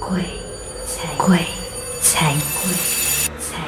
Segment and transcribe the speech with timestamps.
[0.00, 0.22] 鬼
[0.86, 1.38] 才鬼
[2.00, 2.72] 才鬼
[3.38, 3.58] 才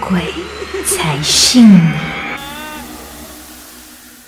[0.00, 0.20] 鬼
[0.84, 1.90] 才信你。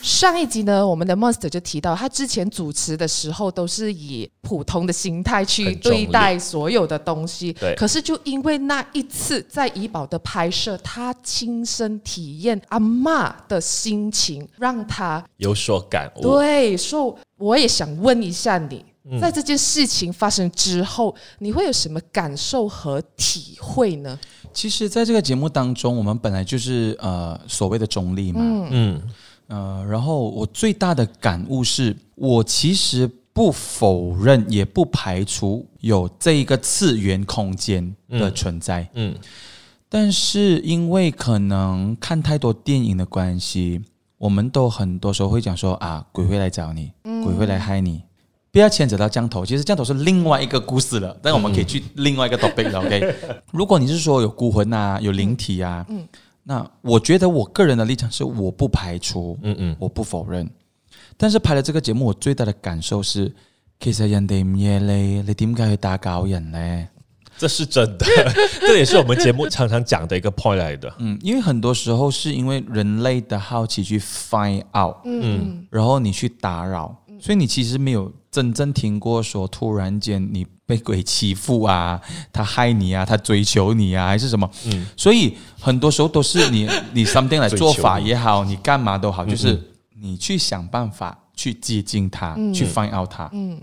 [0.02, 7.53] 上一集呢，我们的 Monster 就提到，他之前主持的时候都是以普通的心态去对待所有的东西。
[7.53, 16.23] 对可是就因为那一次在怡宝的拍摄，他亲身体验阿嬷的心情，让他有所感悟。
[16.23, 18.84] 对，所以我也想问一下你，嗯
[19.20, 24.18] 在这件事情发生之后，你会有什么感受和体会呢？
[24.52, 28.40] 其实，在这个节目当中，我们本来就是呃所谓的中立嘛，
[28.70, 29.00] 嗯，
[29.46, 39.14] 呃，然后我最大的感悟是，我其实不否认，也不排除有这一个次元空间的存在，嗯。
[39.88, 43.80] 但是因为可能看太多电影的关系，
[44.18, 46.92] 我们都很多时候会讲说啊，鬼会来找你，
[47.24, 48.02] 鬼会来害你。
[48.52, 52.80] 不要牵扯到降头，其实降头是另外一个故事了，但我们可以去另外一个 topic 了。
[52.80, 53.14] OK，
[53.52, 55.87] 如果你是说有孤魂啊，有灵体啊，
[56.43, 60.48] 那我觉得我个人的立场是我不排除，嗯嗯我不否认。
[61.16, 63.32] 但是拍了这个节目，我最大的感受是，
[63.78, 66.89] 其實人哋唔嘢你，你點解去打攪人呢？
[67.39, 68.06] 这是真的，
[68.61, 70.93] 这也是我们节目常常讲的一个 point 来的。
[70.98, 82.00] 嗯，因为很多时候是因为人类的好奇去 find out，嗯然后你去打扰，所以你其实没有真正听过说突然间你被鬼欺负啊，
[82.33, 84.48] 他害你啊，他追求你啊，还是什么？
[84.67, 84.87] 嗯。
[84.97, 89.61] 所以很多时候都是你 你 something 来做法也好，你干嘛都好，嗯就是
[90.00, 93.28] 你去想办法去接近他，去 find out 他。
[93.33, 93.61] 嗯。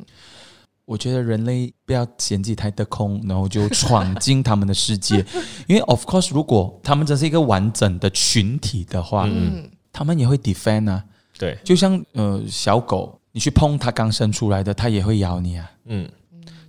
[0.85, 5.17] 我觉得人类不要嫌自己太得空，然后就闯进他们的世界，
[5.67, 9.69] 因为 of course，如果他们真是一个完整的群体的话，嗯。
[9.91, 11.03] 他们也会 defend 啊。
[11.39, 15.71] 对，就像呃小狗，你去碰它刚生出来的，它也会咬你啊。
[15.85, 16.09] 嗯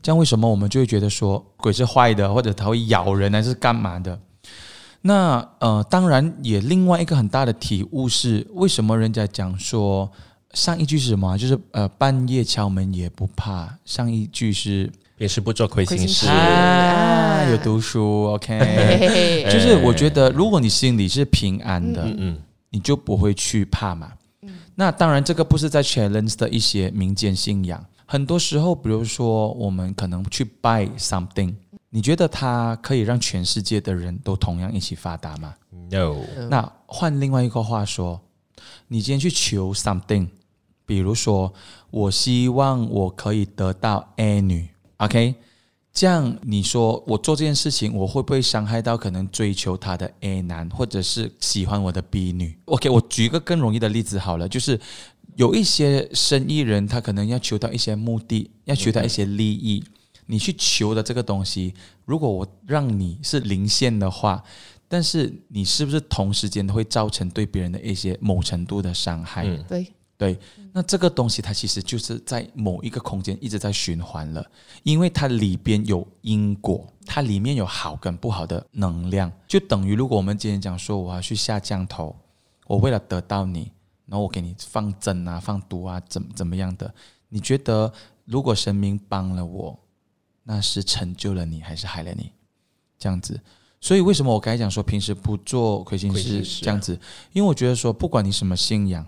[0.03, 4.21] 这样为什么我们就会觉得说鬼是坏的，或者它会咬人还是干嘛的？
[5.01, 10.11] 那呃，当然也另外一个很大的体悟是，为什么人家讲说
[10.53, 11.39] 上一句是什么啊？
[11.39, 16.27] 就是呃半夜敲门也不怕，上一句是也是不做亏心事
[17.51, 24.13] 有读书，OK， 就是我觉得如果你心里是平安的，嗯嗯你就不会去怕嘛。
[24.81, 27.85] 那当然，这个不是在 challenge 的一些民间信仰。
[28.07, 31.53] 很多时候，比如说我们可能去 buy something，
[31.91, 35.53] 你觉得它可以让全世界的人都同样一起发达吗
[35.91, 36.15] ？，no，
[36.49, 38.21] 那换另外一个话说，
[38.87, 40.29] 你今天去求 something，
[40.87, 41.53] 比如说
[41.91, 44.69] 我希望我可以得到 A 女
[44.99, 45.35] ，OK，
[45.99, 54.79] 这样你说我做这件事情，我会不会伤害到可能追求他的 A 男，或者是喜欢我的 B 女？OK，我举一个更容易的例子好了，就是
[55.35, 59.83] 有一些生意人，他可能要求到一些目的，要求到一些利益。
[60.27, 64.41] 你去求的这个东西，如果我让你是零线的话，
[64.87, 69.45] 但是你是不是同时间会造成对别人的一些某程度的伤害？
[69.45, 70.37] 嗯对，对，
[70.73, 74.45] 那这个东西它其实就是在某一个空间一直在循环了，
[74.83, 82.17] 因为它里边有因果，它里面有好跟不好的能量，就等于如果我们今天讲说我要去下降头，
[82.67, 83.71] 我为了得到你，
[84.07, 86.93] 然后我给你放针啊、放毒啊，怎怎么样的？
[87.29, 87.93] 你觉得
[88.25, 89.79] 如果神明帮了我，
[90.43, 92.33] 那是成就了你还是害了你？
[92.99, 93.41] 这样子。
[93.81, 96.99] 所以为什么我刚才讲说平时不做亏心事这样子？
[97.33, 99.07] 因为我觉得说，不管你什么信仰，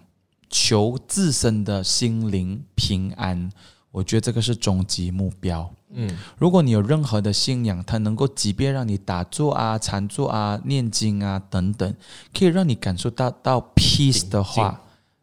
[0.50, 3.50] 求自身的心灵平安，
[3.90, 5.72] 我觉得这个是终极目标。
[5.92, 11.94] 嗯如果你有任何的信仰，它能够即便让你打坐啊、禅坐啊、念经啊等等，
[12.32, 14.80] 可以让你感受到到 peace 的话，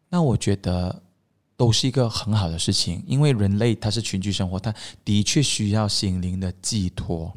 [0.10, 1.04] 那我觉得
[1.56, 3.02] 都是一个很好的事情。
[3.08, 4.74] 因为人类它是群居生活，它
[5.06, 7.32] 的确需要心灵的寄托。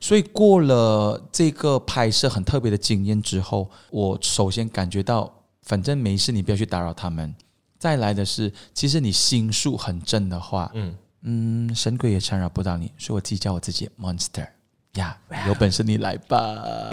[0.00, 5.32] 所以过了这个拍摄很特别的经验之后，我首先感觉到，
[5.62, 7.34] 反正没事，你不要去打扰他们。
[7.78, 14.46] 再来的是，其实你心术很正的话，嗯，嗯，神鬼也缠绕不到你，所以我自己叫我自己 monster
[14.94, 15.16] 呀，
[15.48, 16.38] 有本事你来吧。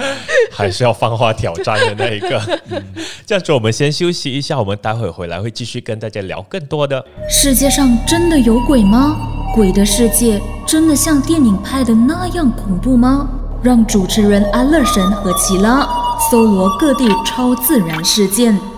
[0.51, 2.59] 还是要放话挑战的那一个。
[3.25, 7.05] 这样子，我们先休息一下，我们待会回来会继续跟大家聊更多的。
[7.29, 9.15] 世界上真的有鬼吗？
[9.53, 13.29] 鬼的世界真的像电影拍的那样恐怖吗？
[13.61, 15.81] 让主持人安乐神和奇拉
[16.19, 18.68] 搜罗各地超自然事件。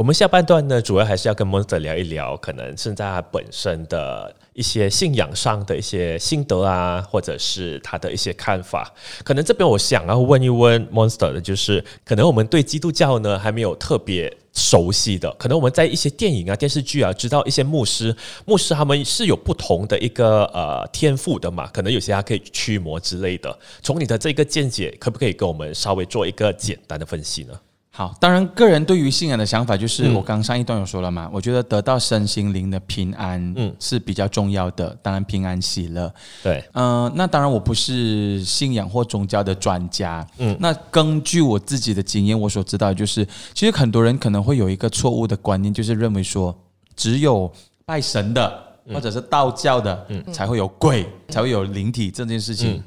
[0.00, 8.94] 我们下半段呢，主要还是要跟 Monster 聊一聊，可能现在他本身的一些信仰上的一些心得啊，或者是他的一些看法。
[9.22, 18.16] 可能这边我想要问一问 Monster 的，就是可能我们对基督教呢还没有特别熟悉的，可能我们在一些电影啊、电视剧啊，知道一些牧师，
[18.46, 23.54] 牧师他们是有不同的一个呃天赋的嘛，可能有些他可以驱魔之类的。
[23.82, 27.52] 从你的这个见解，可不可以跟我们稍微做一个简单的分析呢？
[27.92, 30.14] 好，当然，个人对于信仰的想法就是，嗯。
[30.14, 33.54] 我刚上一段有说了嘛，我觉得得到身心灵的平安，嗯。
[33.56, 34.96] 嗯，是比较重要的。
[35.02, 40.52] 当然，平安喜乐，对，嗯、那当然，我不是信仰或宗教的专家，嗯。
[40.52, 46.56] 嗯，那根据我自己的经验，我所知道的就是，其实很多人可能会有一个错误的观念，就是认为说，
[46.94, 47.52] 只有
[47.84, 52.76] 拜神的或者是道教的，才会有鬼，才会有灵体这件事情。
[52.76, 52.82] 嗯。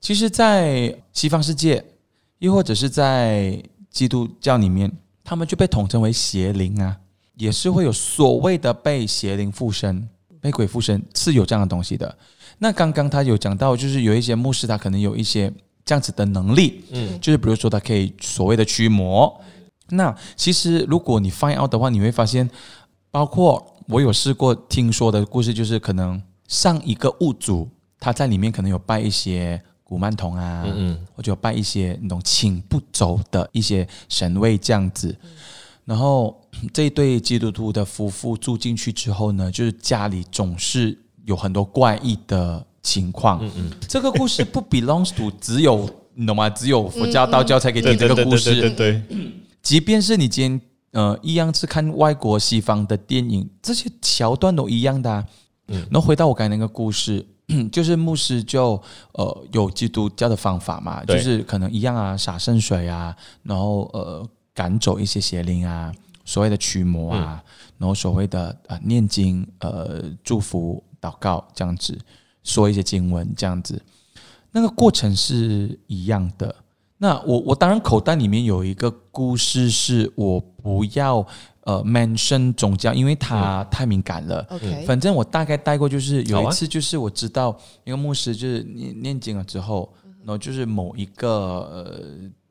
[0.00, 1.84] 其实，在西方世界，
[2.38, 4.90] 又或者是在基督教里面，
[5.24, 6.96] 他们就被统称为邪灵啊，
[7.36, 10.08] 也是会有所谓的被邪灵附身、
[10.40, 12.16] 被鬼附身，是有这样的东西的。
[12.58, 15.52] 那刚刚他有讲到，就是有一些牧师他可能有一些
[15.84, 19.40] 这样子的能力，嗯，就是比如说他可以所谓的驱魔。
[19.88, 22.48] 那其实如果你 find out 的话，你会发现，
[23.10, 29.60] 包括我有试过听说的故事，就是可能上一个物主他在里面可能有拜一些
[29.90, 35.12] 古曼童啊，嗯嗯或者拜一些那种请不走的一些神位这样子。
[35.84, 36.40] 然后
[36.72, 43.40] 这一对基督徒的夫妇住进去之后呢，就是家里总是有很多怪异的情况。
[43.42, 46.48] 嗯嗯，这个故事不 belongs to 只有你懂吗？
[46.48, 48.60] 只有佛教、道教才可以听这个故事。
[48.60, 49.02] 对对，
[49.60, 50.60] 即便是你今天
[50.92, 55.26] 呃一样是看外国西方的电影，这些桥段都一样的、啊。
[55.66, 57.26] 嗯，然后回到我刚才那个故事，
[57.70, 58.80] 就是牧师就
[59.12, 65.92] 呃有基督教的方法嘛，就是可能一样啊，洒圣水啊，然后呃赶走一些邪灵啊，
[66.24, 67.42] 所谓的驱魔啊，
[67.78, 71.98] 然后所谓的呃念经呃祝福祷告这样子，
[72.42, 73.82] 说一些经文这样子，
[74.52, 76.54] 那个过程是一样的。
[77.02, 81.26] 那我我当然口袋里面有一个故事，是我不要
[81.62, 84.46] 呃 mention 宗教，因为它太敏感了。
[84.50, 92.00] OK，反正我大概带过，就是有一次，就是我知道一个牧师就是念念经了之后，然后就是某一个呃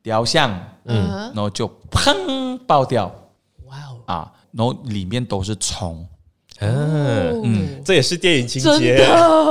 [0.02, 0.52] 雕像，
[0.86, 1.08] 嗯。
[1.34, 3.06] 然后就砰爆掉。
[3.66, 6.06] 哇哦，啊，然后里面都是虫。
[6.62, 8.98] 嗯，嗯，这也是电影情节，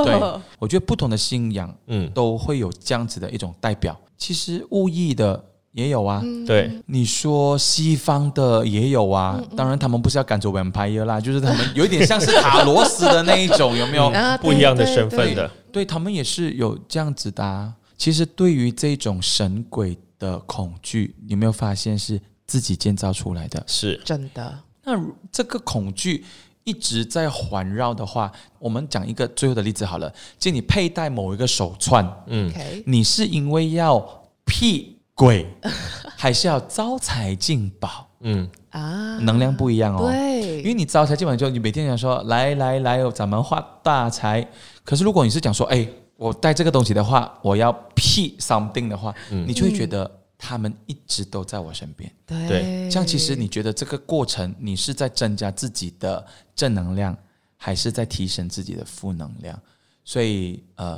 [0.05, 3.99] 对，我觉得不同的信仰嗯，都会有这样子的一种代表。
[4.15, 5.43] 其实物意的
[5.79, 14.07] 也有啊，对，你说西方的也有啊，当然他们不是要赶走 vampire 啦，就是他们有一点像是塔罗斯的那一种， 有没有？
[14.09, 17.73] 啊不一样的身份的，对他们也是有这样子的、啊。
[17.97, 23.63] 其实对于这种神鬼的恐惧，你有没有发现是自己建造出来的？
[23.67, 24.93] 是，真的，那
[25.31, 26.23] 这个恐惧
[26.63, 32.51] 一直在环绕的话，我们讲一个最后的例子好了，就你佩戴某一个手串，嗯，
[32.85, 33.99] 你是因为要
[34.45, 35.45] 辟鬼，
[36.15, 38.07] 还是要招财进宝？
[38.21, 40.09] 嗯，啊，能量不一样哦。
[40.09, 44.47] 因为，你招财进宝，就你每天讲说来来来，咱们发大财。
[44.85, 45.85] 可是如果你是讲说，哎，
[46.15, 52.09] 我带这个东西的话，我要辟 something 的话，你就会觉得他们一直都在我身边。
[52.25, 56.25] 对这样其实你觉得这个过程，你是在增加自己的
[56.55, 57.13] 正能量，
[57.57, 59.59] 还是在提升自己的负能量？
[60.05, 60.97] 所以呃，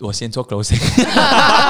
[0.00, 0.78] 我先做 closing。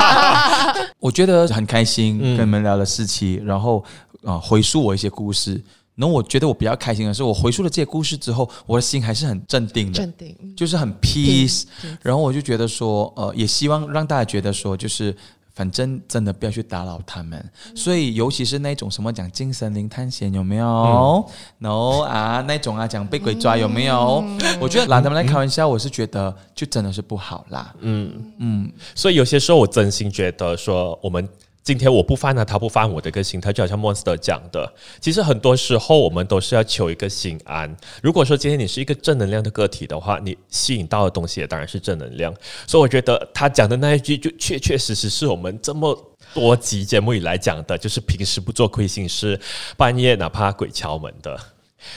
[0.99, 3.85] 我觉得很开心嗯跟你们聊了四期，然后
[4.23, 5.62] 啊、呃回溯我一些故事。
[5.97, 11.65] 然后我觉得我比较开心的是，我回溯了这些故事之后，我的心还是很镇定的，镇定，嗯就是很 peace。
[12.03, 15.15] 然后我就觉得说，呃，也希望让大家觉得说，就是
[15.55, 17.43] 反正真的不要去打扰他们。
[17.75, 21.25] 所以尤其是那种什么讲精神灵探险有没有
[21.58, 24.25] ？？no 啊那种啊讲被鬼抓有没有？
[24.61, 27.75] 我觉得拿他们来开玩笑，我是觉得就真的是不好啦。
[27.81, 31.29] 嗯嗯所以有些时候我真心觉得说，我们
[31.65, 37.75] 今天我不翻他，他不翻我的一个心态，就好像 Monster 讲的，其实很多时候我们都是要求一个心安。
[38.03, 42.33] 如果说今天你是一个正能量的个体的话，你吸引到的东西也当然是正能量。
[42.67, 45.99] 所以我觉得他讲的那一句，就确确实实是我们这么。
[46.33, 49.39] 多集节目以来讲的，就是平时不做亏心事，
[49.77, 51.39] 半夜哪怕鬼敲门的。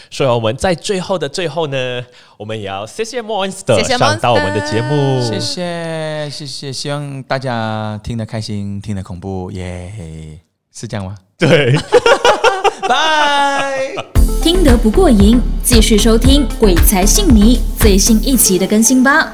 [0.10, 2.04] 所以我们在最后的最后呢，
[2.38, 9.92] 我们也要谢谢 Monster 上到我们的节目，谢谢谢谢，希望大家听得开心，听得恐怖，耶、
[10.74, 11.16] 是这样吗？
[11.38, 11.76] 对。
[12.88, 13.94] 拜。
[14.42, 19.34] 听得不过瘾，继续收听《鬼才信你》最新一期的更新吧。